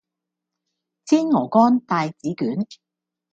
[1.05, 2.65] 煎鵝肝帶子卷